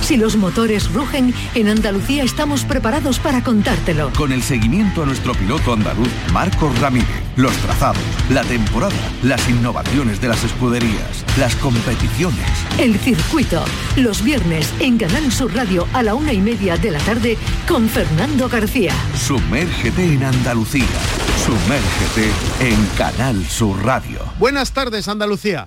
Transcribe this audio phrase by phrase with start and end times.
[0.00, 4.12] Si los motores rugen, en Andalucía estamos preparados para contártelo.
[4.16, 8.94] Con el seguimiento a nuestro piloto andaluz, Marcos Ramírez, los trazados, la temporada,
[9.24, 12.46] las innovaciones de las escuderías, las competiciones.
[12.78, 13.64] El circuito,
[13.96, 17.36] los viernes en Canal Sur Radio a la una y media de la tarde
[17.66, 18.92] con Fernando García.
[19.16, 20.86] Sumérgete en Andalucía.
[21.44, 22.30] Sumérgete
[22.60, 24.20] en Canal Sur Radio.
[24.38, 25.66] Buenas tardes, Andalucía.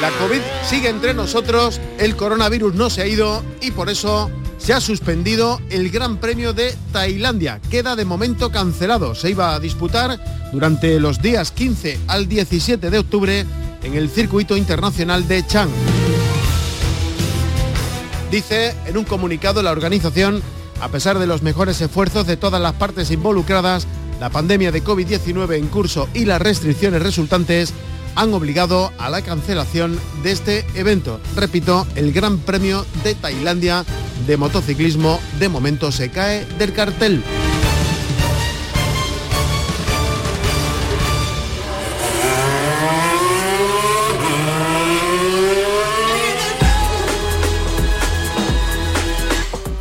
[0.00, 4.72] La COVID sigue entre nosotros, el coronavirus no se ha ido y por eso se
[4.72, 7.60] ha suspendido el Gran Premio de Tailandia.
[7.70, 9.14] Queda de momento cancelado.
[9.14, 10.18] Se iba a disputar
[10.52, 13.44] durante los días 15 al 17 de octubre
[13.82, 15.68] en el circuito internacional de Chang.
[18.30, 20.42] Dice en un comunicado la organización,
[20.80, 23.86] a pesar de los mejores esfuerzos de todas las partes involucradas,
[24.18, 27.74] la pandemia de COVID-19 en curso y las restricciones resultantes
[28.14, 31.20] han obligado a la cancelación de este evento.
[31.36, 33.84] Repito, el Gran Premio de Tailandia
[34.26, 37.22] de motociclismo de momento se cae del cartel.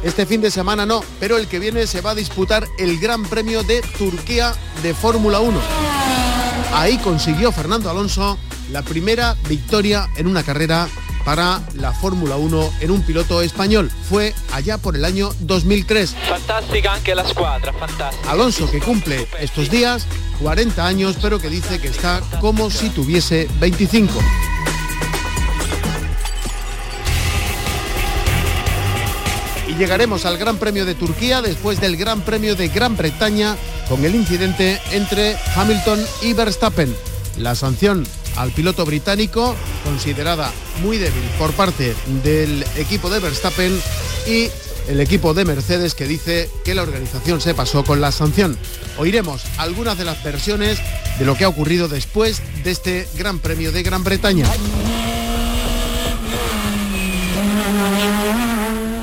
[0.04, 3.24] Este fin de semana no, pero el que viene se va a disputar el Gran
[3.24, 5.89] Premio de Turquía de Fórmula 1.
[6.74, 8.38] Ahí consiguió Fernando Alonso
[8.72, 10.88] la primera victoria en una carrera
[11.26, 13.92] para la Fórmula 1 en un piloto español.
[14.08, 16.16] Fue allá por el año 2003.
[16.28, 18.32] Fantástica anche la squadra, fantástica.
[18.32, 20.06] Alonso que cumple estos días
[20.42, 24.14] 40 años, pero que dice que está como si tuviese 25.
[29.80, 33.56] Llegaremos al Gran Premio de Turquía después del Gran Premio de Gran Bretaña
[33.88, 36.94] con el incidente entre Hamilton y Verstappen.
[37.38, 38.06] La sanción
[38.36, 39.56] al piloto británico,
[39.86, 40.52] considerada
[40.84, 43.80] muy débil por parte del equipo de Verstappen
[44.28, 44.50] y
[44.90, 48.58] el equipo de Mercedes que dice que la organización se pasó con la sanción.
[48.98, 50.78] Oiremos algunas de las versiones
[51.18, 54.46] de lo que ha ocurrido después de este Gran Premio de Gran Bretaña.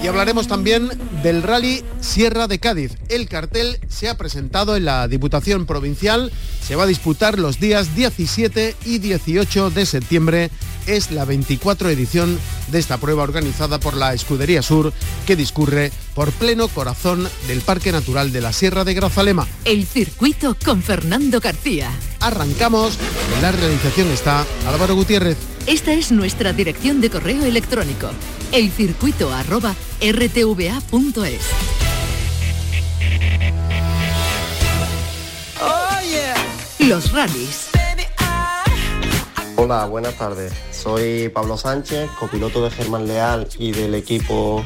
[0.07, 0.89] Y hablaremos también
[1.25, 2.93] del rally Sierra de Cádiz.
[3.09, 6.31] El cartel se ha presentado en la Diputación Provincial.
[6.65, 10.51] Se va a disputar los días 17 y 18 de septiembre.
[10.87, 14.93] Es la 24 edición de esta prueba organizada por la Escudería Sur
[15.27, 19.49] que discurre por pleno corazón del Parque Natural de la Sierra de Grazalema.
[19.65, 21.91] El circuito con Fernando García.
[22.21, 22.97] Arrancamos.
[23.35, 25.56] En la realización está Álvaro Gutiérrez.
[25.67, 28.09] Esta es nuestra dirección de correo electrónico
[28.53, 31.41] elcircuito arroba rtva.es.
[36.79, 37.69] Los rallies.
[39.57, 40.53] Hola, buenas tardes.
[40.71, 44.63] Soy Pablo Sánchez, copiloto de Germán Leal y del equipo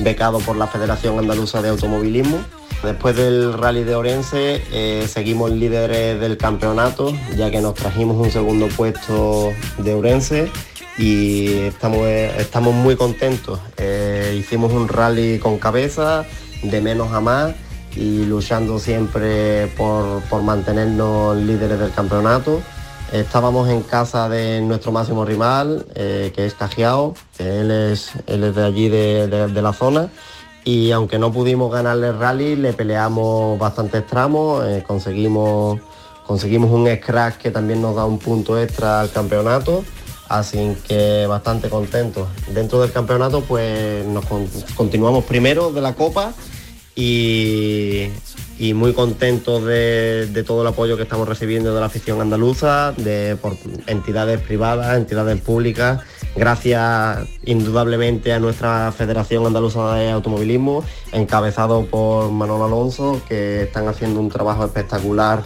[0.00, 2.38] becado por la Federación Andaluza de Automovilismo.
[2.82, 8.30] Después del rally de Orense eh, seguimos líderes del campeonato, ya que nos trajimos un
[8.30, 10.50] segundo puesto de Orense
[10.96, 13.60] y estamos, estamos muy contentos.
[13.76, 16.24] Eh, hicimos un rally con cabeza,
[16.62, 17.54] de menos a más
[17.96, 22.62] y luchando siempre por, mantenernos líderes del campeonato.
[23.12, 28.54] Estábamos en casa de nuestro máximo rival, eh, que es Cajiao, él es, él es
[28.54, 30.10] de allí de, la zona.
[30.68, 35.80] Y aunque no pudimos ganarle el rally, le peleamos bastantes tramos, eh, conseguimos,
[36.26, 39.82] conseguimos un scratch que también nos da un punto extra al campeonato
[40.28, 42.28] así que bastante contentos.
[42.52, 44.26] Dentro del campeonato pues nos
[44.74, 46.34] continuamos primero de la Copa
[46.94, 48.10] y,
[48.74, 53.56] muy contentos de, todo el apoyo que estamos recibiendo de la afición andaluza, de por
[53.86, 56.02] entidades privadas, entidades públicas,
[56.38, 64.20] gracias indudablemente a nuestra Federación Andaluza de Automovilismo, encabezado por Manuel Alonso, que están haciendo
[64.20, 65.42] un trabajo espectacular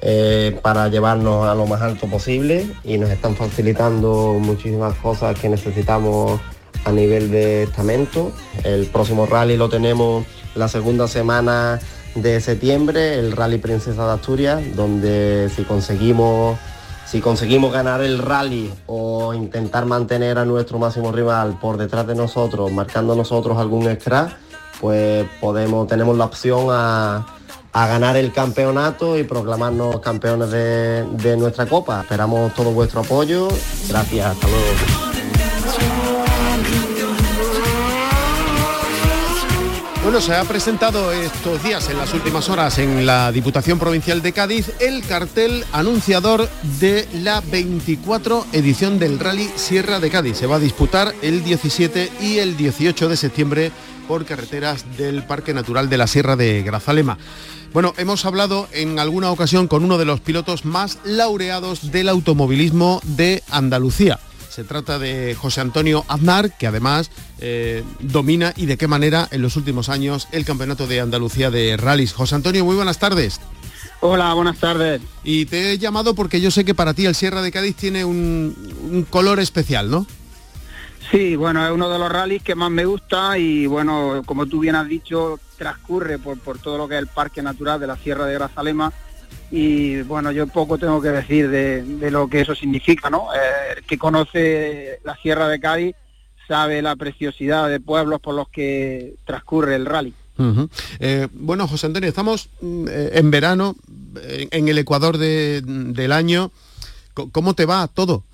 [0.00, 5.48] eh, para llevarnos a lo más alto posible y nos están facilitando muchísimas cosas que
[5.48, 6.40] necesitamos
[6.84, 8.32] a nivel de estamento.
[8.64, 10.24] El próximo rally lo tenemos
[10.54, 11.80] la segunda semana
[12.14, 16.58] de septiembre, el Rally Princesa de Asturias, donde si conseguimos
[17.10, 22.14] si conseguimos ganar el rally o intentar mantener a nuestro máximo rival por detrás de
[22.14, 24.38] nosotros, marcando nosotros algún extra,
[24.80, 27.26] pues podemos, tenemos la opción a,
[27.72, 32.02] a ganar el campeonato y proclamarnos campeones de, nuestra copa.
[32.02, 33.48] Esperamos todo vuestro apoyo.
[33.88, 35.09] Gracias, hasta luego.
[40.10, 44.32] Bueno, se ha presentado estos días, en las últimas horas, en la Diputación Provincial de
[44.32, 46.48] Cádiz, el cartel anunciador
[46.80, 50.36] de la 24 edición del Rally Sierra de Cádiz.
[50.36, 53.70] Se va a disputar el 17 y el 18 de septiembre
[54.08, 57.16] por carreteras del Parque Natural de la Sierra de Grazalema.
[57.72, 63.00] Bueno, hemos hablado en alguna ocasión con uno de los pilotos más laureados del automovilismo
[63.04, 64.18] de Andalucía.
[64.50, 69.42] Se trata de José Antonio Aznar, que además eh, domina y de qué manera en
[69.42, 72.12] los últimos años el Campeonato de Andalucía de Rallys.
[72.12, 73.40] José Antonio, muy buenas tardes.
[74.00, 75.02] Hola, buenas tardes.
[75.22, 78.04] Y te he llamado porque yo sé que para ti el Sierra de Cádiz tiene
[78.04, 80.04] un, color especial, ¿no?
[81.12, 84.58] Sí, bueno, es uno de los rallies que más me gusta y bueno, como tú
[84.58, 87.96] bien has dicho, transcurre por, por todo lo que es el Parque Natural de la
[87.96, 88.92] Sierra de Grazalema
[89.50, 93.28] y bueno, yo poco tengo que decir de, lo que eso significa, ¿no?
[93.34, 95.96] Eh, que conoce la Sierra de Cádiz
[96.46, 100.14] sabe la preciosidad de pueblos por los que transcurre el rally.
[101.00, 103.76] Eh, bueno, José Antonio, estamos mm, eh, en verano,
[104.22, 106.50] en el Ecuador del año.
[107.12, 108.24] ¿Cómo te va todo?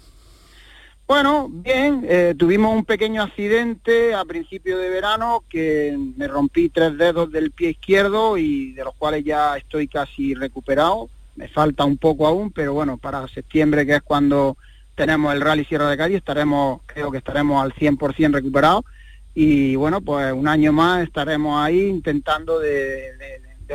[1.07, 6.99] Bueno, bien, eh, tuvimos un pequeño accidente a principio de verano que me rompí tres
[6.99, 11.09] dedos del pie izquierdo y de los cuales ya estoy casi recuperado.
[11.37, 14.57] Me falta un poco aún, pero bueno, para septiembre, que es cuando
[14.97, 18.85] tenemos el Rally Sierra de Cádiz, estaremos, creo que estaremos al 100% recuperados
[19.33, 23.13] y bueno, pues un año más estaremos ahí intentando de,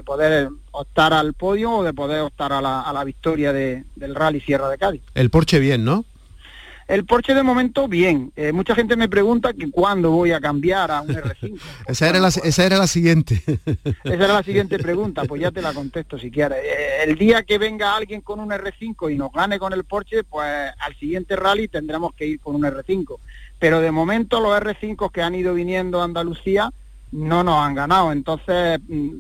[0.04, 4.42] poder optar al podio o de poder optar a la, a la victoria del Rally
[4.42, 5.04] Sierra de Cádiz.
[5.14, 6.04] El Porsche bien, ¿no?
[6.92, 8.34] El Porsche de momento bien.
[8.36, 11.58] Eh, mucha gente me pregunta que cuándo voy a cambiar a un R5.
[11.88, 13.42] esa, era la, pues, esa era la siguiente.
[14.04, 16.58] esa era la siguiente pregunta, pues ya te la contesto si quieres.
[16.58, 20.26] Eh, el día que venga alguien con un R5 y nos gane con el Porsche,
[20.26, 23.20] pues al siguiente rally tendremos que ir con un R5.
[23.58, 26.74] Pero de momento los R5 que han ido viniendo a Andalucía
[27.14, 28.12] no nos han ganado.
[28.12, 29.12] Entonces, mm,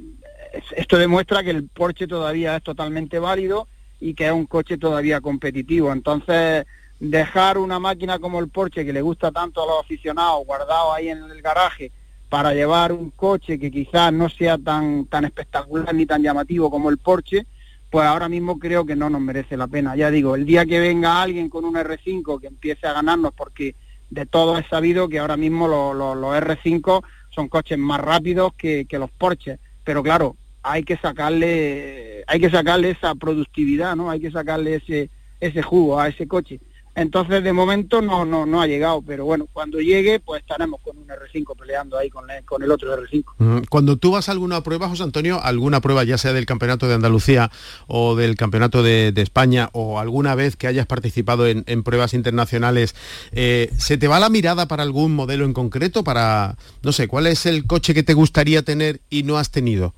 [0.76, 3.70] esto demuestra que el Porsche todavía es totalmente válido
[4.02, 5.94] y que es un coche todavía competitivo.
[5.94, 6.66] Entonces,
[7.02, 11.10] dejar una máquina como el Porsche que le gusta tanto a los aficionados guardado ahí
[11.10, 11.92] en el garaje
[12.30, 16.92] para llevar un coche que quizás no sea tan tan espectacular ni tan llamativo como
[16.92, 17.48] el Porsche,
[17.90, 19.96] pues ahora mismo creo que no nos merece la pena.
[19.96, 23.76] Ya digo, el día que venga alguien con un R5 que empiece a ganarnos, porque
[24.12, 29.00] de todo es sabido que ahora mismo los, R5 son coches más rápidos que, que
[29.00, 34.12] los Porsche, pero claro, hay que sacarle, hay que sacarle esa productividad, ¿no?
[34.12, 35.10] Hay que sacarle ese,
[35.40, 36.60] ese jugo a ese coche.
[36.94, 40.98] Entonces, de momento no, no, no ha llegado, pero bueno, cuando llegue, pues estaremos con
[40.98, 43.68] un R5 peleando ahí con el, con el otro R5.
[43.70, 46.96] Cuando tú vas a alguna prueba, José Antonio, alguna prueba ya sea del Campeonato de
[46.96, 47.50] Andalucía
[47.88, 52.96] o del Campeonato de, España o alguna vez que hayas participado en, pruebas internacionales,
[53.32, 56.04] eh, ¿se te va la mirada para algún modelo en concreto?
[56.04, 59.94] Para, no sé, ¿cuál es el coche que te gustaría tener y no has tenido?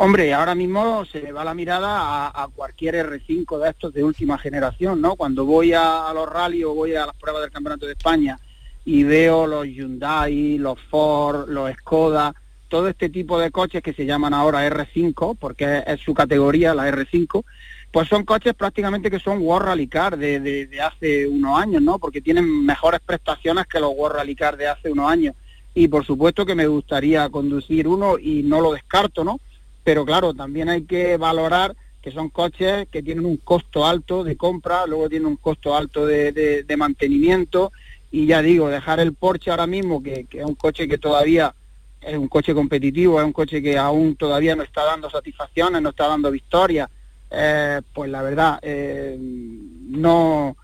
[0.00, 4.38] Hombre, ahora mismo se me va la mirada a, cualquier R5 de estos de última
[4.38, 5.16] generación, ¿no?
[5.16, 8.38] Cuando voy a, los rally o voy a las pruebas del Campeonato de España
[8.84, 12.32] y veo los Hyundai, los Ford, los Skoda,
[12.68, 16.88] todo este tipo de coches que se llaman ahora R5, porque es, su categoría, la
[16.88, 17.42] R5,
[17.90, 21.98] pues son coches prácticamente que son World Rally Car de, de, hace unos años, ¿no?
[21.98, 25.34] Porque tienen mejores prestaciones que los World Rally Car de hace unos años.
[25.74, 29.40] Y por supuesto que me gustaría conducir uno y no lo descarto, ¿no?
[29.88, 34.36] Pero claro, también hay que valorar que son coches que tienen un costo alto de
[34.36, 37.72] compra, luego tienen un costo alto de, mantenimiento.
[38.10, 41.54] Y ya digo, dejar el Porsche ahora mismo, que, es un coche que todavía
[42.02, 45.88] es un coche competitivo, es un coche que aún todavía no está dando satisfacciones, no
[45.88, 46.90] está dando victorias,
[47.30, 50.54] eh, pues la verdad, eh, no,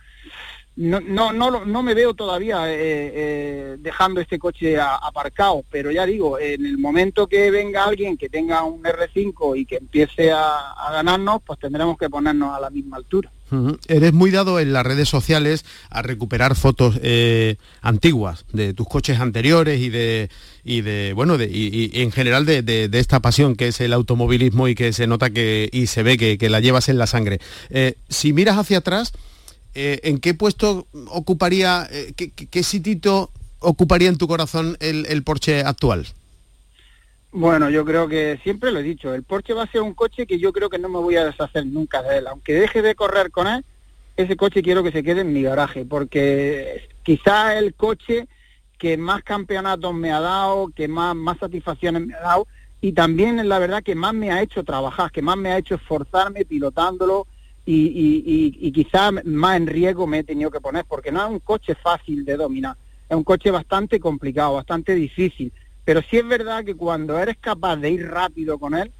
[0.76, 6.04] no, no, no, no me veo todavía eh, eh, dejando este coche aparcado, pero ya
[6.04, 10.74] digo, en el momento que venga alguien que tenga un R5 y que empiece a,
[10.90, 13.30] ganarnos, pues tendremos que ponernos a la misma altura.
[13.86, 19.20] Eres muy dado en las redes sociales a recuperar fotos eh, antiguas de tus coches
[19.20, 20.28] anteriores y de
[20.64, 24.74] y de bueno de, y, en general de, esta pasión que es el automovilismo y
[24.74, 27.38] que se nota que y se ve que, la llevas en la sangre.
[28.08, 29.12] si miras hacia atrás,
[29.74, 35.22] eh, ¿en qué puesto ocuparía, eh, qué, qué, sitito ocuparía en tu corazón el, el,
[35.22, 36.06] Porsche actual?
[37.32, 40.26] Bueno, yo creo que siempre lo he dicho, el Porsche va a ser un coche
[40.26, 42.26] que yo creo que no me voy a deshacer nunca de él.
[42.28, 43.64] Aunque deje de correr con él,
[44.16, 48.28] ese coche quiero que se quede en mi garaje, porque quizá el coche
[48.78, 52.46] que más campeonatos me ha dado, que más, más satisfacciones me ha dado,
[52.80, 55.74] y también la verdad que más me ha hecho trabajar, que más me ha hecho
[55.74, 57.26] esforzarme pilotándolo,
[57.66, 61.38] y, y, quizá más en riesgo me he tenido que poner, porque no es un
[61.38, 62.76] coche fácil de dominar,
[63.08, 65.52] es un coche bastante complicado, bastante difícil,
[65.84, 68.90] Pero sí es verdad que cuando eres capaz de ir rápido con él,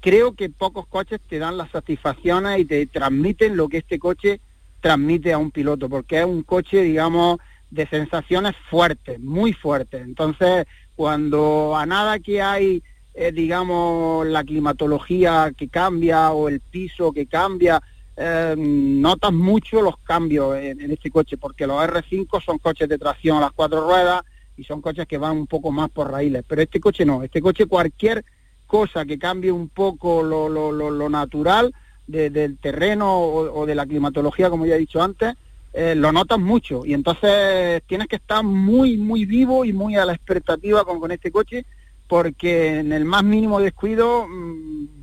[0.00, 4.40] creo que pocos coches te dan las satisfacciones y te transmiten lo que este coche
[4.80, 7.38] transmite a un piloto, porque es un coche, digamos,
[7.70, 10.02] de sensaciones fuertes, muy fuertes.
[10.02, 10.66] Entonces,
[10.96, 12.82] cuando a nada que hay,
[13.14, 17.80] eh, digamos, la climatología que cambia o el piso que cambia,
[18.16, 23.38] eh, notas mucho los cambios en, este coche, porque los R5 son coches de tracción
[23.38, 24.22] a las cuatro ruedas
[24.56, 27.40] y son coches que van un poco más por raíles, pero este coche no, este
[27.40, 28.24] coche cualquier
[28.66, 31.74] cosa que cambie un poco lo, lo, lo, natural
[32.06, 35.34] del terreno o, de la climatología, como ya he dicho antes,
[35.72, 36.84] eh, lo notas mucho.
[36.84, 41.10] Y entonces tienes que estar muy, muy vivo y muy a la expectativa con, con
[41.10, 41.64] este coche
[42.12, 45.01] porque en el más mínimo descuido mm,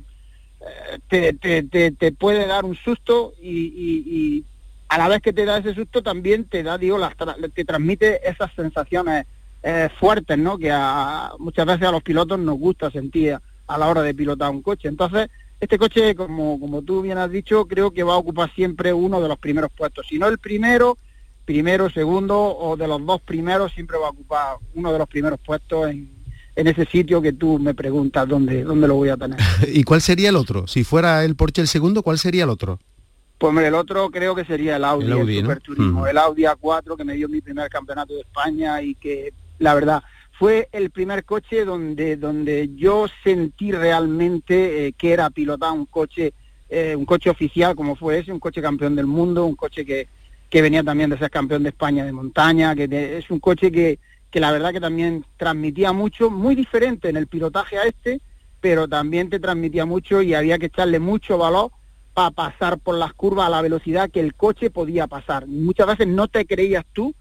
[1.08, 1.62] te, te,
[1.92, 4.44] te, puede dar un susto y,
[4.88, 7.14] a la vez que te da ese susto también te da, digo, las,
[7.54, 9.26] te transmite esas sensaciones
[9.62, 10.58] eh, fuertes, ¿no?
[10.58, 14.50] Que a, muchas veces a los pilotos nos gusta sentir a la hora de pilotar
[14.50, 14.88] un coche.
[14.88, 15.28] Entonces,
[15.60, 19.20] este coche, como, como tú bien has dicho, creo que va a ocupar siempre uno
[19.20, 20.06] de los primeros puestos.
[20.08, 20.98] Si no el primero,
[21.44, 25.38] primero, segundo o de los dos primeros, siempre va a ocupar uno de los primeros
[25.38, 26.10] puestos en,
[26.56, 29.38] en ese sitio que tú me preguntas dónde, dónde lo voy a tener.
[29.72, 30.66] ¿Y cuál sería el otro?
[30.66, 32.78] Si fuera el Porsche el segundo, ¿cuál sería el otro?
[33.38, 37.04] Pues el otro creo que sería el Audi, el, Audi, el el Audi A4 que
[37.04, 40.02] me dio mi primer campeonato de España y que la verdad
[40.38, 46.34] fue el primer coche donde, donde yo sentí realmente eh, que era pilotar un coche,
[46.68, 50.08] eh, un coche oficial como fue ese, un coche campeón del mundo, un coche que,
[50.50, 53.98] que venía también de ser campeón de España de montaña, que es un coche que,
[54.30, 58.20] que la verdad que también transmitía mucho, muy diferente en el pilotaje a este,
[58.60, 61.70] pero también te transmitía mucho y había que echarle mucho valor
[62.14, 65.46] para pasar por las curvas a la velocidad que el coche podía pasar.
[65.46, 67.14] Muchas veces no te creías tú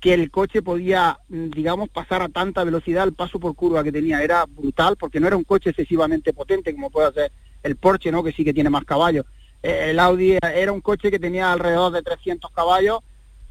[0.00, 3.92] que el coche podía, mm, digamos, pasar a tanta velocidad el paso por curva que
[3.92, 4.22] tenía.
[4.22, 8.22] Era brutal porque no era un coche excesivamente potente como puede ser el Porsche, ¿no?
[8.22, 9.24] Que sí que tiene más caballos.
[9.62, 12.98] Eh, el Audi era un coche que tenía alrededor de 300 caballos,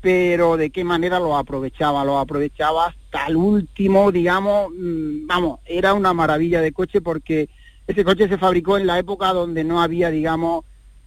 [0.02, 2.04] pero de qué manera lo aprovechaba.
[2.04, 7.50] Lo aprovechaba hasta el último, digamos, mm, vamos, era una maravilla de coche porque
[7.88, 10.66] ese coche se fabricó en la época donde no había, digamos,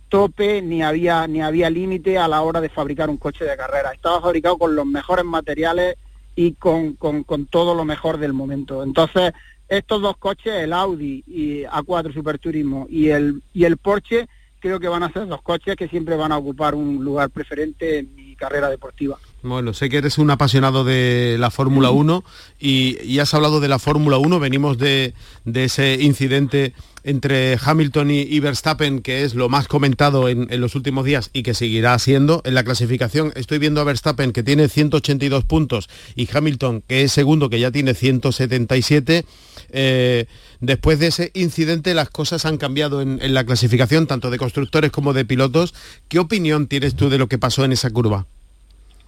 [0.09, 3.93] tope ni había ni había límite a la hora de fabricar un coche de carrera.
[3.93, 5.97] Estaba fabricado con los mejores materiales
[6.37, 8.83] y con, con, todo lo mejor del momento.
[8.83, 9.33] Entonces,
[9.69, 14.29] estos dos coches, el Audi y A4 Super Turismo y el, y el Porsche,
[14.61, 17.99] creo que van a ser dos coches que siempre van a ocupar un lugar preferente
[17.99, 19.19] en carrera deportiva.
[19.45, 22.25] Bueno, sé que eres un apasionado de la Fórmula 1
[22.59, 25.13] y, has hablado de la Fórmula 1, venimos de,
[25.45, 26.73] ese incidente
[27.03, 31.53] entre Hamilton y, Verstappen, que es lo más comentado en, los últimos días y que
[31.53, 33.35] seguirá siendo en la clasificación.
[33.37, 37.71] Estoy viendo a Verstappen que tiene 182 puntos y Hamilton, que es segundo, que ya
[37.71, 39.27] tiene 177.
[39.73, 40.25] Eh,
[40.61, 44.91] después de ese incidente las cosas han cambiado en, en la clasificación, tanto de constructores
[44.91, 45.75] como de pilotos.
[46.09, 48.27] ¿Qué opinión tienes tú de lo que pasó en esa curva?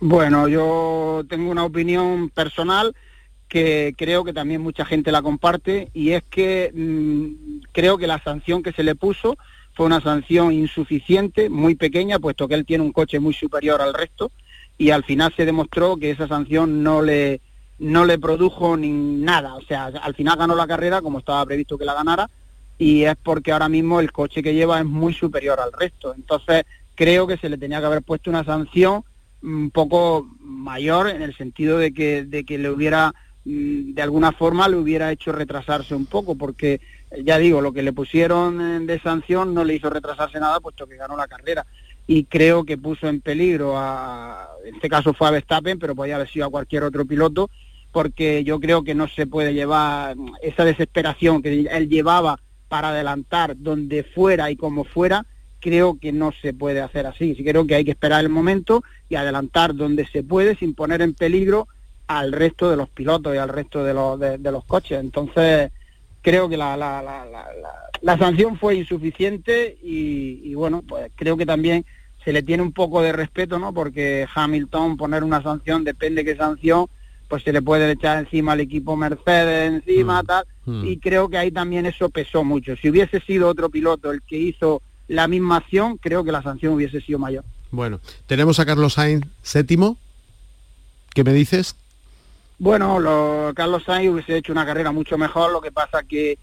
[0.01, 2.95] Bueno, yo tengo una opinión personal
[3.49, 8.23] que creo que también mucha gente la comparte y es que mm, creo que la
[8.23, 9.37] sanción que se le puso
[9.73, 13.95] fue una sanción insuficiente, muy pequeña, puesto que él tiene un coche muy superior al
[13.95, 14.33] resto
[14.79, 17.41] y al final se demostró que esa sanción no le
[17.79, 21.77] no le produjo ni nada, o sea, al final ganó la carrera como estaba previsto
[21.77, 22.31] que la ganara
[22.79, 26.15] y es porque ahora mismo el coche que lleva es muy superior al resto.
[26.15, 29.05] Entonces, creo que se le tenía que haber puesto una sanción
[29.47, 34.33] un poco mayor en el sentido de que, de que le hubiera, mm, de alguna
[34.33, 38.61] forma, le hubiera hecho retrasarse un poco, porque eh, ya digo, lo que le pusieron
[38.61, 41.65] eh, de sanción no le hizo retrasarse nada, puesto que ganó la carrera.
[42.09, 46.17] Y creo que puso en peligro a, en este caso fue a Verstappen, pero podía
[46.17, 47.49] haber sido a cualquier otro piloto,
[47.93, 52.39] porque yo creo que no se puede llevar esa desesperación que él llevaba
[52.69, 55.25] para adelantar donde fuera y como fuera,
[55.61, 57.35] creo que no se puede hacer así.
[57.35, 61.15] Creo que hay que esperar el momento y adelantar donde se puede sin poner en
[61.15, 61.69] peligro
[62.07, 65.01] al resto de los pilotos y al resto de los, de, los coches.
[65.01, 65.71] Entonces,
[66.23, 67.27] creo que la, la, la,
[68.01, 71.85] la sanción fue insuficiente y, y, bueno, pues creo que también
[72.25, 73.73] se le tiene un poco de respeto, ¿no?
[73.73, 76.87] Porque Hamilton poner una sanción, depende qué sanción,
[77.29, 80.27] pues se le puede echar encima al equipo Mercedes, encima, mm.
[80.27, 80.85] tal, mm.
[80.85, 82.77] y creo que ahí también eso pesó mucho.
[82.77, 86.75] Si hubiese sido otro piloto el que hizo la misma acción, creo que la sanción
[86.75, 87.45] hubiese sido mayor.
[87.71, 89.97] Bueno, tenemos a Carlos Sainz séptimo.
[91.15, 91.77] ¿Qué me dices?
[92.59, 96.39] Bueno, lo, Carlos Sainz hubiese hecho una carrera mucho mejor, lo que pasa que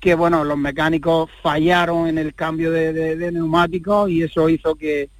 [0.00, 5.10] que bueno, los mecánicos fallaron en el cambio de, de, neumáticos y eso hizo que,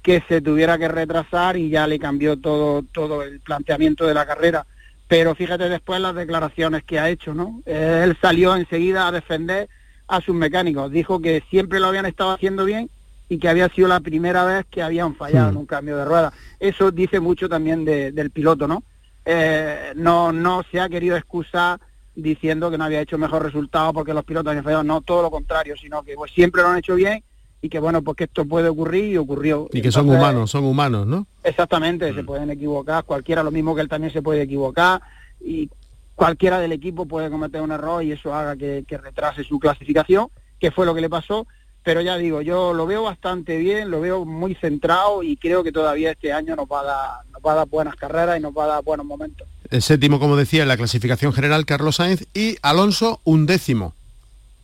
[0.00, 4.24] que se tuviera que retrasar y ya le cambió todo, todo el planteamiento de la
[4.24, 4.64] carrera
[5.12, 7.60] pero fíjate después las declaraciones que ha hecho, ¿no?
[7.66, 9.68] Él salió enseguida a defender
[10.12, 12.90] a sus mecánicos, dijo que siempre lo habían estado haciendo bien
[13.30, 15.60] y que había sido la primera vez que habían fallado en hmm.
[15.60, 16.34] un cambio de rueda.
[16.60, 18.82] Eso dice mucho también del piloto, ¿no?
[19.24, 21.80] Eh, no, no se ha querido excusar
[22.14, 25.30] diciendo que no había hecho mejor resultado porque los pilotos habían fallado, no todo lo
[25.30, 27.24] contrario, sino que pues, siempre lo han hecho bien
[27.62, 29.66] y que bueno, pues que esto puede ocurrir y ocurrió.
[29.72, 31.26] Y que son humanos, son humanos, ¿no?
[31.42, 32.26] Exactamente, se mm.
[32.26, 35.00] pueden equivocar, cualquiera, lo mismo que él también se puede equivocar
[35.40, 35.70] y
[36.14, 40.28] cualquiera del equipo puede cometer un error y eso haga que, retrase su clasificación,
[40.58, 41.46] que fue lo que le pasó,
[41.82, 45.72] pero ya digo, yo lo veo bastante bien, lo veo muy centrado y creo que
[45.72, 48.56] todavía este año nos va a dar, nos va a dar buenas carreras y nos
[48.56, 49.48] va a dar buenos momentos.
[49.70, 53.94] El séptimo, como decía, en la clasificación general, Carlos Sainz y Alonso, un décimo.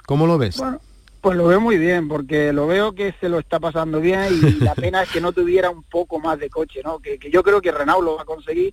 [0.06, 0.62] ¿Cómo lo ves?
[1.20, 4.64] Pues lo veo muy bien, porque lo veo que se lo está pasando bien y
[4.64, 6.98] la pena es que no tuviera un poco más de coche, ¿no?
[7.00, 8.72] Que, yo creo que Renault lo va a conseguir,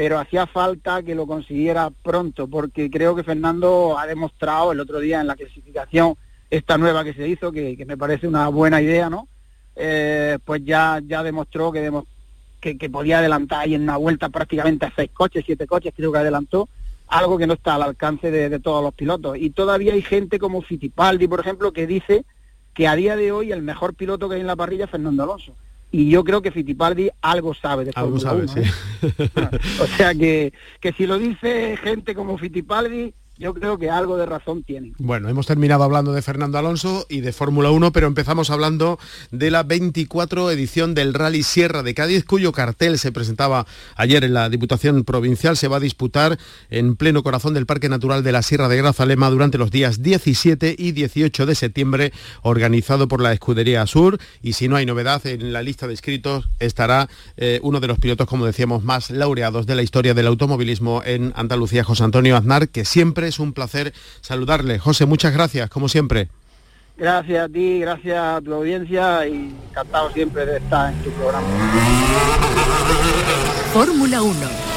[0.00, 4.98] pero hacía falta que lo consiguiera pronto, porque creo que Fernando ha demostrado el otro
[4.98, 6.14] día en la clasificación
[6.48, 9.28] esta nueva que se hizo, que, me parece una buena idea, ¿no?
[9.76, 11.92] Eh, pues ya, ya demostró que,
[12.62, 16.10] que, que podía adelantar ahí en una vuelta prácticamente a seis coches, siete coches, creo
[16.10, 16.70] que adelantó
[17.06, 19.36] algo que no está al alcance de, todos los pilotos.
[19.36, 22.24] Y todavía hay gente como Fittipaldi, por ejemplo, que dice
[22.72, 25.24] que a día de hoy el mejor piloto que hay en la parrilla es Fernando
[25.24, 25.54] Alonso.
[25.92, 28.60] Y yo creo que Fittipaldi algo sabe de Algo sabe, sí.
[28.60, 28.70] ¿eh?
[29.80, 34.26] o sea que, que si lo dice gente como Fittipaldi, yo creo que algo de
[34.26, 34.94] razón tienen.
[34.98, 38.98] Bueno, hemos terminado hablando de Fernando Alonso y de Fórmula 1, pero empezamos hablando
[39.30, 43.66] de la 24 edición del Rally Sierra de Cádiz, cuyo cartel se presentaba
[43.96, 45.56] ayer en la Diputación Provincial.
[45.56, 49.30] Se va a disputar en pleno corazón del Parque Natural de la Sierra de Grazalema
[49.30, 54.18] durante los días 17 y 18 de septiembre, organizado por la Escudería Sur.
[54.42, 57.98] Y si no hay novedad, en la lista de inscritos estará eh, uno de los
[57.98, 62.68] pilotos, como decíamos, más laureados de la historia del automovilismo en Andalucía, José Antonio Aznar,
[62.68, 64.78] que siempre es un placer saludarle.
[64.78, 66.28] José, muchas gracias, como siempre.
[66.96, 71.46] Gracias a ti, gracias a tu audiencia y encantado siempre de estar en tu programa.
[73.72, 74.70] Fórmula 1.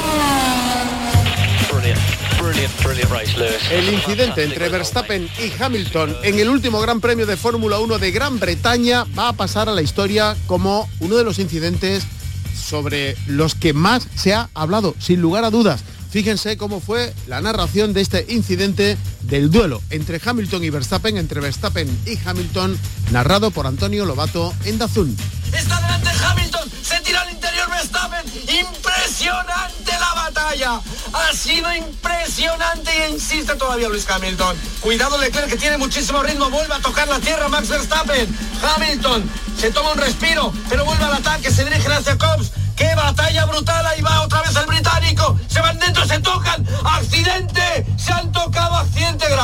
[3.71, 8.11] El incidente entre Verstappen y Hamilton en el último Gran Premio de Fórmula 1 de
[8.11, 12.05] Gran Bretaña va a pasar a la historia como uno de los incidentes
[12.53, 15.83] sobre los que más se ha hablado, sin lugar a dudas.
[16.13, 21.41] Fíjense cómo fue la narración de este incidente del duelo entre Hamilton y Verstappen, entre
[21.41, 22.77] Verstappen y Hamilton,
[23.09, 25.17] narrado por Antonio Lobato en Dazún.
[25.51, 28.27] Está delante Hamilton, se tira al interior Verstappen.
[28.31, 30.81] Impresionante la batalla.
[31.13, 34.55] Ha sido impresionante y insiste todavía Luis Hamilton.
[34.81, 38.37] Cuidado Leclerc que tiene muchísimo ritmo, vuelve a tocar la tierra Max Verstappen.
[38.61, 39.23] Hamilton
[39.59, 43.85] se toma un respiro, pero vuelve al ataque, se dirige hacia Cobbs ¡Qué batalla brutal!
[43.85, 44.52] Ahí va otra vez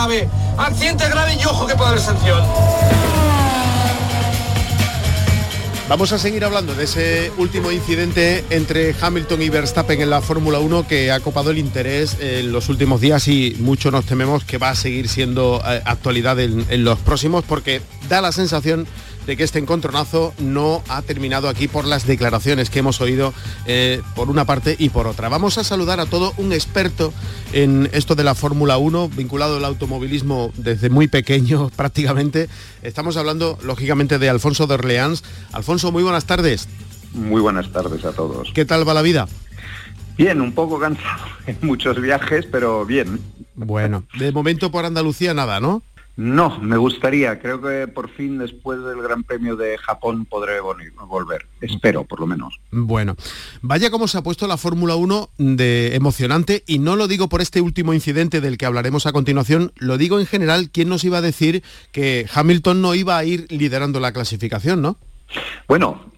[0.08, 1.36] grave.
[1.40, 2.44] Y ojo que haber sanción.
[5.88, 10.60] Vamos a seguir hablando de ese último incidente entre Hamilton y Verstappen en la Fórmula
[10.60, 14.60] 1 que ha copado el interés en los últimos días y mucho nos tememos que
[14.60, 18.86] va a seguir siendo eh, actualidad en los próximos porque da la sensación
[19.26, 23.34] de que este encontronazo no ha terminado aquí por las declaraciones que hemos oído
[23.66, 25.30] eh, por una parte y por otra.
[25.30, 27.14] Vamos a saludar a todo un experto
[27.54, 32.50] en esto de la Fórmula 1, vinculado al automovilismo desde muy pequeño prácticamente.
[32.82, 35.24] Estamos hablando lógicamente de Alfonso de Orleans.
[35.52, 36.68] Alfonso, muy buenas tardes.
[37.14, 38.52] Muy buenas tardes a todos.
[38.54, 39.28] ¿Qué tal va la vida?
[40.18, 43.20] Bien, un poco cansado en muchos viajes, pero bien.
[43.56, 45.82] Bueno, de momento por Andalucía nada, ¿no?
[46.20, 47.40] No, me gustaría.
[47.40, 51.46] Creo que por fin después del Gran Premio de Japón podré volver.
[51.62, 52.60] Espero, por lo menos.
[52.72, 53.16] Bueno,
[53.62, 57.40] vaya como se ha puesto la Fórmula 1 de emocionante y no lo digo por
[57.40, 61.20] este último incidente del que hablaremos a continuación, lo digo en general, ¿quién nos iba
[61.20, 64.98] a decir que Hamilton no iba a ir liderando la clasificación, no?
[65.70, 66.12] Bueno,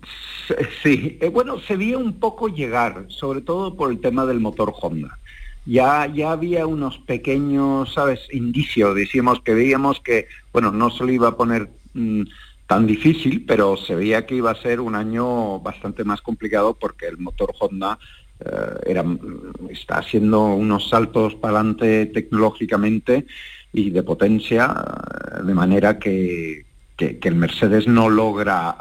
[0.82, 4.74] sí, eh, bueno, se veía un poco llegar, sobre todo por el tema del motor
[4.82, 5.20] Honda
[5.66, 11.12] ya, ya había unos pequeños, ¿sabes?, indicios, decíamos que veíamos que, bueno, no se lo
[11.12, 12.24] iba a poner mm,
[12.68, 17.08] tan difícil, pero se veía que iba a ser un año bastante más complicado porque
[17.08, 18.00] el motor Honda
[18.40, 18.46] eh,
[18.88, 19.06] era,
[19.70, 23.26] está haciendo unos saltos para adelante tecnológicamente
[23.74, 28.76] y de potencia, eh, de manera que, que, el Mercedes no logra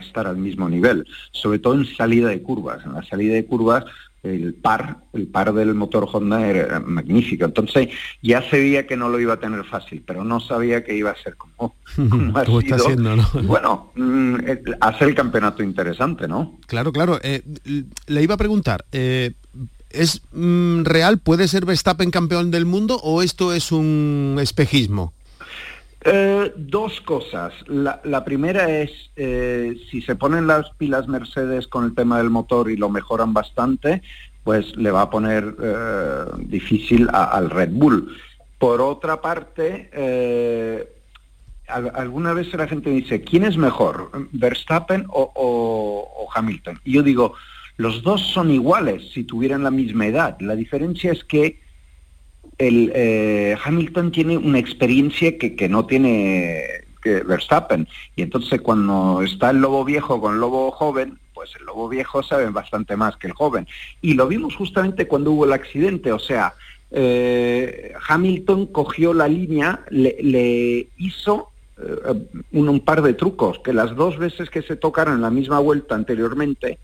[0.00, 2.84] estar al mismo nivel, sobre todo en salida de curvas.
[2.84, 3.84] En la salida de curvas
[4.34, 7.44] el par, el par del motor Honda era magnífico.
[7.44, 7.88] Entonces
[8.22, 11.16] ya sabía que no lo iba a tener fácil, pero no sabía que iba a
[11.16, 11.74] ser como,
[12.34, 12.86] ha sido.
[13.42, 14.36] Bueno, mm,
[14.80, 16.58] hacer el campeonato interesante, ¿no?
[16.66, 17.18] Claro, claro.
[17.22, 17.42] Eh,
[18.06, 19.32] le iba a preguntar, eh,
[19.90, 21.18] ¿Es mm, real?
[21.18, 25.14] ¿Puede ser Verstappen campeón del mundo o esto es un espejismo?
[26.08, 27.52] Eh, dos cosas.
[27.66, 32.70] La, primera es, eh, si se ponen las pilas Mercedes con el tema del motor
[32.70, 34.02] y lo mejoran bastante,
[34.44, 38.16] pues le va a poner eh, difícil al Red Bull.
[38.56, 39.90] Por otra parte,
[41.66, 46.78] alguna vez la gente dice, ¿quién es mejor, Verstappen o Hamilton?
[46.84, 47.34] Y yo digo,
[47.78, 50.36] los dos son iguales si tuvieran la misma edad.
[50.38, 51.65] La diferencia es que
[52.58, 56.64] el, eh, Hamilton tiene una experiencia que, no tiene
[57.02, 57.86] que Verstappen.
[58.14, 62.22] Y entonces cuando está el lobo viejo con el lobo joven, pues el lobo viejo
[62.22, 63.66] sabe bastante más que el joven.
[64.00, 66.12] Y lo vimos justamente cuando hubo el accidente.
[66.12, 66.54] O sea,
[66.90, 72.14] eh, Hamilton cogió la línea, le, hizo eh,
[72.52, 75.94] un, par de trucos, que las dos veces que se tocaron en la misma vuelta
[75.94, 76.78] anteriormente,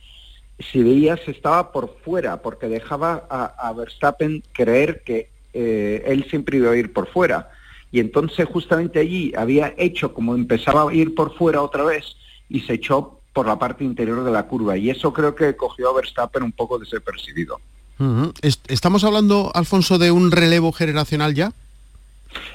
[0.58, 6.70] si veías estaba por fuera, porque dejaba a Verstappen creer que eh, él siempre iba
[6.70, 7.50] a ir por fuera.
[7.90, 12.16] Y entonces justamente allí había hecho como empezaba a ir por fuera otra vez
[12.48, 14.76] y se echó por la parte interior de la curva.
[14.76, 17.60] Y eso creo que cogió a Verstappen un poco desapercibido.
[18.66, 21.52] ¿Estamos hablando, Alfonso, de un relevo generacional ya?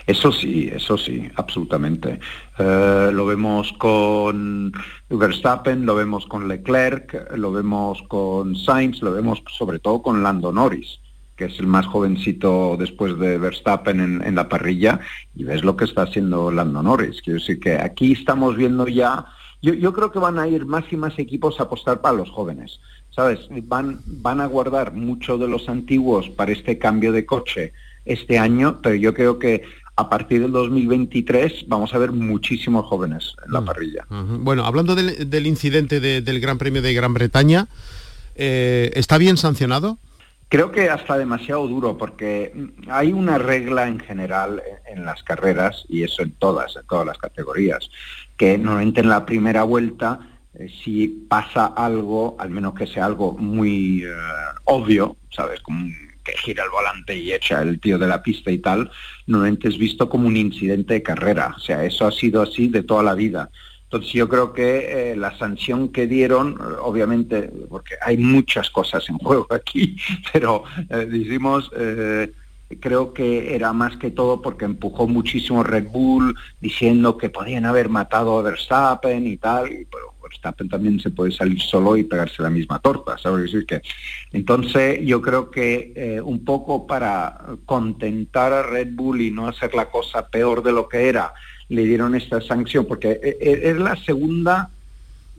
[0.07, 2.19] Eso sí, eso sí, absolutamente.
[2.57, 4.73] Eh, lo vemos con
[5.07, 10.51] Verstappen, lo vemos con Leclerc, lo vemos con Sainz, lo vemos sobre todo con Lando
[10.51, 10.99] Norris
[11.37, 14.99] que es el más jovencito después de Verstappen en, la parrilla,
[15.35, 17.21] y ves lo que está haciendo Lando Norris.
[17.21, 19.25] Quiero decir que aquí estamos viendo ya,
[19.61, 22.79] yo, creo que van a ir más y más equipos a apostar para los jóvenes,
[23.11, 23.39] ¿sabes?
[23.63, 27.71] Van, van a guardar mucho de los antiguos para este cambio de coche
[28.03, 29.63] este año, pero yo creo que
[29.95, 34.05] a partir del 2023 vamos a ver muchísimos jóvenes en la parrilla.
[34.09, 37.67] Bueno, hablando del, incidente del Gran Premio de Gran Bretaña,
[38.35, 39.97] eh, ¿está bien sancionado?
[40.49, 42.53] Creo que hasta demasiado duro porque
[42.89, 47.17] hay una regla en general en las carreras y eso en todas, en todas las
[47.17, 47.89] categorías,
[48.37, 50.19] que normalmente en la primera vuelta
[50.53, 54.09] eh, si pasa algo, al menos que sea algo muy eh,
[54.63, 55.61] obvio, ¿sabes?
[55.61, 55.91] Como
[56.23, 58.89] que gira el volante y echa el tío de la pista y tal,
[59.27, 61.53] normalmente es visto como un incidente de carrera.
[61.55, 63.49] O sea, eso ha sido así de toda la vida.
[63.87, 69.17] Entonces yo creo que eh, la sanción que dieron, obviamente, porque hay muchas cosas en
[69.17, 69.95] juego aquí,
[70.33, 72.33] pero eh, decimos, eh,
[72.81, 77.87] creo que era más que todo porque empujó muchísimo Red Bull diciendo que podían haber
[77.87, 82.49] matado a Verstappen y tal, pero Verstappen también se puede salir solo y pegarse la
[82.49, 83.43] misma torta, ¿sabes?
[83.43, 83.81] decir que
[84.33, 89.85] entonces yo creo que un poco para contentar a Red Bull y no hacer la
[89.85, 91.33] cosa peor de lo que era,
[91.69, 94.69] le dieron esta sanción, porque e, e, es la segunda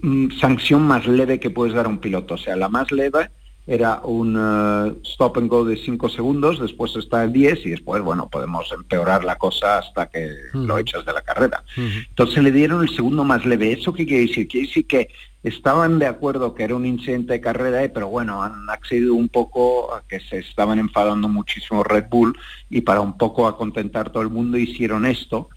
[0.02, 2.34] mm, sanción más leve que puedes dar a un piloto.
[2.34, 3.30] O sea, la más leve
[3.68, 8.02] era un eh, stop and go de 5 segundos, después está el 10 y después,
[8.02, 11.62] bueno, podemos empeorar la cosa hasta que lo echas de la carrera.
[11.76, 13.72] Entonces le dieron el segundo más leve.
[13.72, 14.48] ¿Eso qué quiere decir?
[14.48, 15.08] Quiere decir que
[15.42, 19.28] estaban de acuerdo que era un incidente de carrera, eh, pero bueno, han accedido un
[19.28, 22.38] poco a que se estaban enfadando muchísimo Red Bull
[22.70, 25.50] y para un poco a contentar todo el mundo hicieron esto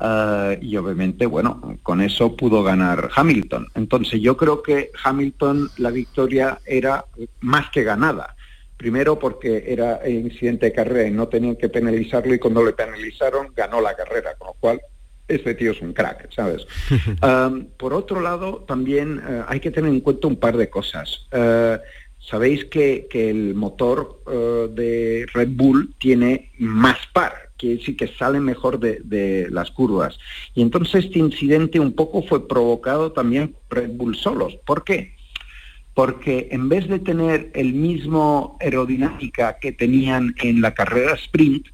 [0.00, 3.68] eh, y obviamente, bueno, con eso pudo ganar Hamilton.
[3.74, 7.04] Entonces yo creo que Hamilton la victoria era
[7.40, 8.34] más que ganada.
[8.76, 13.48] Primero porque era incidente de carrera y no tenían que penalizarlo y cuando le penalizaron
[13.54, 14.80] ganó la carrera, con lo cual
[15.26, 16.66] este tío es un crack, ¿sabes?
[17.20, 21.26] Um, por otro lado, también uh, hay que tener en cuenta un par de cosas.
[21.32, 21.78] Uh,
[22.20, 28.08] Sabéis que, que, el motor uh, de Red Bull tiene más par, que decir que
[28.08, 30.18] sale mejor de, las curvas.
[30.54, 34.56] Y entonces este incidente un poco fue provocado también por Red Bull solos.
[34.64, 35.16] ¿Por qué?
[35.92, 41.66] Porque en vez de tener el mismo aerodinámica que tenían en la carrera sprint,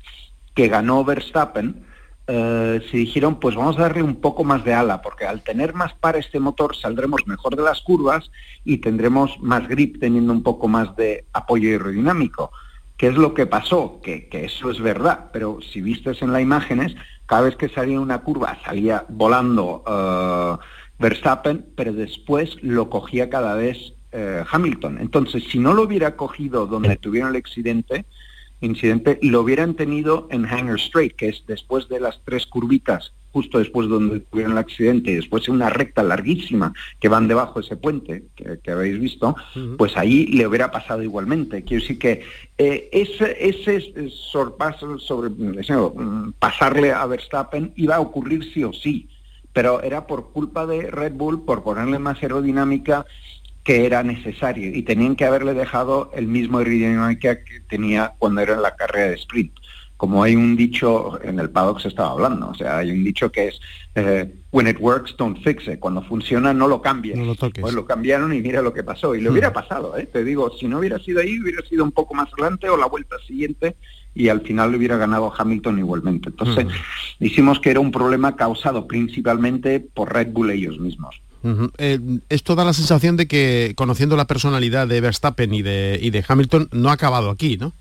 [0.55, 1.85] que ganó Verstappen,
[2.27, 5.75] eh, se dijeron, pues vamos a darle un poco más de ala, porque al tener
[5.75, 8.31] más par este motor saldremos mejor de las curvas
[8.65, 12.51] y tendremos más grip teniendo un poco más de apoyo aerodinámico.
[13.05, 14.01] ¿Qué es lo que pasó?
[14.03, 18.23] Que, eso es verdad, pero si vistes en las imágenes, cada vez que salía una
[18.23, 20.57] curva salía volando uh,
[20.99, 25.01] Verstappen, pero después lo cogía cada vez uh, Hamilton.
[25.03, 28.07] Entonces, si no lo hubiera cogido donde tuvieron el accidente,
[28.61, 33.59] incidente, lo hubieran tenido en Hanger Straight, que es después de las tres curvitas justo
[33.59, 37.67] después donde tuvieron el accidente y después en una recta larguísima que van debajo de
[37.67, 39.35] ese puente que, habéis visto,
[39.77, 41.65] pues ahí le hubiera pasado igualmente.
[41.65, 42.23] Quiero decir que
[42.57, 49.09] eh, ese, ese sorpaso sobre mm, pasarle a Verstappen iba a ocurrir sí o sí,
[49.53, 53.05] pero era por culpa de Red Bull, por ponerle más aerodinámica
[53.65, 58.55] que era necesario y tenían que haberle dejado el mismo aerodinámica que tenía cuando era
[58.55, 59.53] en la carrera de sprint.
[59.97, 63.33] Como hay un dicho, en el paddock se estaba hablando, o sea, hay un dicho
[63.33, 63.61] que es,
[63.95, 65.79] eh, when it works, don't fix it.
[65.79, 67.17] Cuando funciona, no lo cambies.
[67.17, 67.63] No lo toques.
[67.63, 69.15] Pues lo cambiaron y mira lo que pasó.
[69.15, 70.07] Y le hubiera pasado, ¿eh?
[70.13, 72.87] te digo, si no hubiera sido ahí, hubiera sido un poco más adelante o la
[72.87, 73.77] vuelta siguiente
[74.15, 76.29] y al final le hubiera ganado Hamilton igualmente.
[76.29, 76.67] Entonces,
[77.19, 81.21] hicimos que era un problema causado principalmente por Red Bull ellos mismos.
[81.79, 86.11] Eh, esto da la sensación de que, conociendo la personalidad de Verstappen y de, y
[86.11, 87.75] de Hamilton, no ha acabado aquí, ¿no?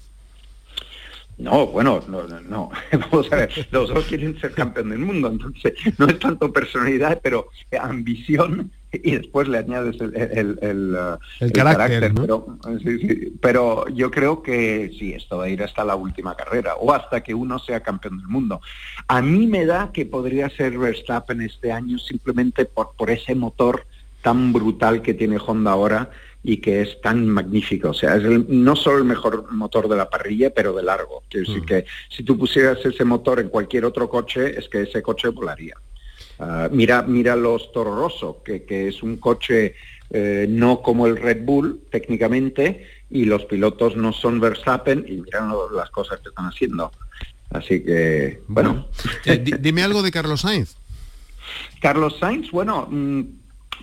[1.38, 2.69] No, bueno, no, no,
[3.12, 7.19] vamos a ver, los dos quieren ser campeón del mundo, entonces no es tanto personalidad,
[7.22, 10.98] pero ambición y después le añades el, el, el,
[11.39, 12.22] el carácter, ¿no?
[12.22, 16.36] pero, sí, sí, pero yo creo que sí, esto va a ir hasta la última
[16.36, 18.62] carrera o hasta que uno sea campeón del mundo.
[19.08, 23.86] A mí me da que podría ser Verstappen este año simplemente por, por ese motor
[24.22, 26.10] tan brutal que tiene Honda ahora
[26.43, 27.89] y que es tan magnífico.
[27.91, 31.23] O sea, es el, no solo el mejor motor de la parrilla, pero de largo.
[31.29, 31.65] Quiero decir Mm.
[31.65, 35.75] que si tú pusieras ese motor en cualquier otro coche, es que ese coche volaría.
[36.39, 39.75] Ah, mira, mira los Toro Rosso, que, que es un coche
[40.10, 45.47] eh, no como el Red Bull técnicamente, y los pilotos no son Verstappen, y mira
[45.73, 46.91] las cosas que están haciendo.
[47.51, 48.88] Así que, bueno.
[49.25, 50.75] Eh, di- dime algo de Carlos Sainz.
[51.79, 53.21] Carlos Sainz, bueno, mm,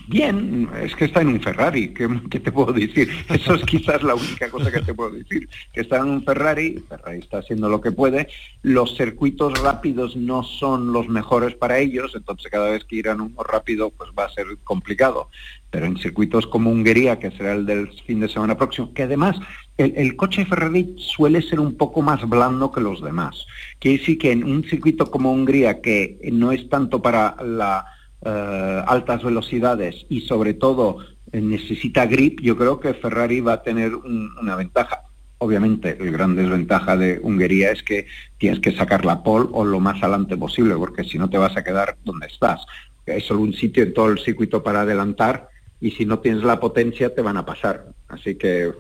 [0.07, 3.09] bien, es que está en un Ferrari, ¿qué, qué te puedo decir?
[3.29, 6.83] Eso es quizás la única cosa que te puedo decir, que está en un Ferrari,
[6.89, 8.29] Ferrari está haciendo lo que puede,
[8.63, 13.43] los circuitos rápidos no son los mejores para ellos, entonces cada vez que irán uno
[13.43, 15.31] rápido pues va a ser complicado,
[15.71, 19.37] pero en circuitos como Hungría, que será el del fin de semana próximo, que además
[19.79, 23.47] el, el coche Ferrari suele ser un poco más blando que los demás.
[23.79, 27.87] Quiere decir que en un circuito como Hungría, que no es tanto para la
[28.25, 30.99] eh, altas velocidades y sobre todo
[31.33, 35.03] eh, necesita grip, yo creo que Ferrari va a tener un- una ventaja.
[35.39, 38.07] Obviamente, el gran desventaja de Hungría es que
[38.37, 41.57] tienes que sacar la pole o lo más adelante posible, porque si no te vas
[41.57, 42.61] a quedar donde estás.
[43.07, 45.49] Hay solo un sitio en todo el circuito para adelantar
[45.81, 47.87] y si no tienes la potencia te van a pasar.
[48.09, 48.73] Así que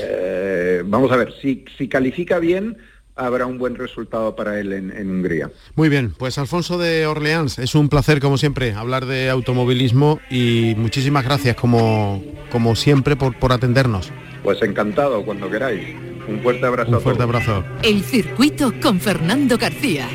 [0.00, 2.78] eh, vamos a ver, si, si califica bien,
[3.16, 5.50] habrá un buen resultado para él en, en Hungría.
[5.74, 10.74] Muy bien, pues Alfonso de Orleans, es un placer como siempre hablar de automovilismo y
[10.76, 14.10] muchísimas gracias como, como siempre por, por atendernos.
[14.42, 15.94] Pues encantado, cuando queráis.
[16.28, 16.90] Un fuerte abrazo.
[16.90, 17.34] Un a fuerte todos.
[17.48, 17.64] abrazo.
[17.82, 20.08] El circuito con Fernando García.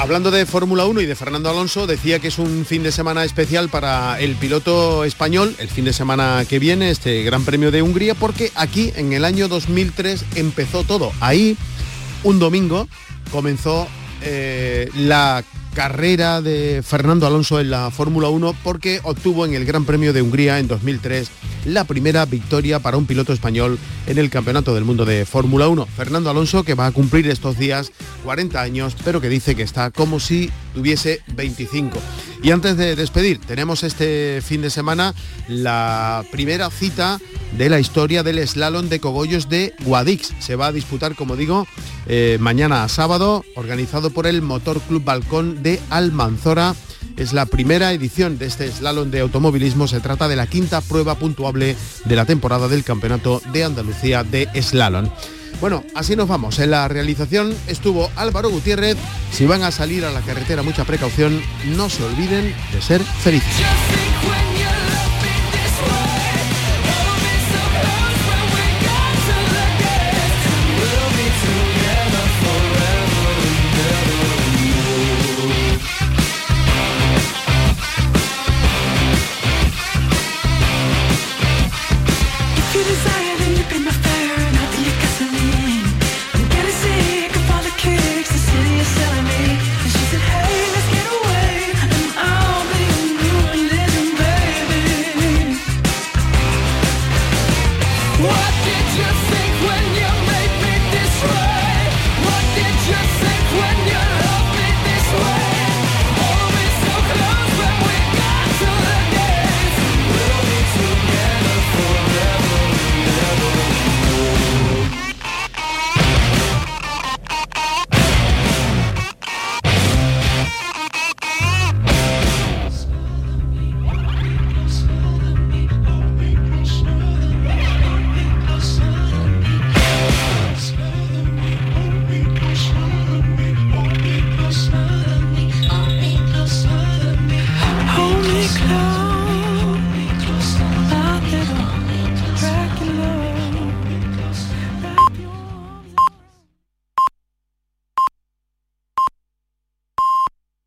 [0.00, 3.24] Hablando de Fórmula 1 y de Fernando Alonso, decía que es un fin de semana
[3.24, 7.82] especial para el piloto español, el fin de semana que viene, este Gran Premio de
[7.82, 11.10] Hungría, porque aquí en el año 2003 empezó todo.
[11.18, 11.56] Ahí,
[12.22, 12.86] un domingo,
[13.32, 13.88] comenzó
[14.22, 15.42] eh, la
[15.74, 20.22] carrera de Fernando Alonso en la Fórmula 1 porque obtuvo en el Gran Premio de
[20.22, 21.30] Hungría en 2003
[21.64, 25.86] la primera victoria para un piloto español en el Campeonato del Mundo de Fórmula 1.
[25.86, 27.92] Fernando Alonso que va a cumplir estos días
[28.24, 31.98] 40 años, pero que dice que está como si tuviese 25.
[32.42, 35.14] Y antes de despedir, tenemos este fin de semana
[35.48, 37.20] la primera cita
[37.56, 40.32] de la historia del slalom de cogollos de Guadix.
[40.38, 41.66] Se va a disputar, como digo,
[42.06, 46.74] eh, mañana a sábado, organizado por el Motor Club Balcón de Almanzora.
[47.16, 49.88] Es la primera edición de este slalom de automovilismo.
[49.88, 51.74] Se trata de la quinta prueba puntuable
[52.04, 55.08] de la temporada del Campeonato de Andalucía de Slalom.
[55.60, 56.58] Bueno, así nos vamos.
[56.58, 58.96] En la realización estuvo Álvaro Gutiérrez.
[59.32, 61.40] Si van a salir a la carretera, mucha precaución.
[61.76, 63.54] No se olviden de ser felices.